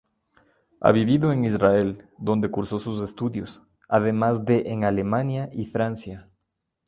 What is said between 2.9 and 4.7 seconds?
estudios, además de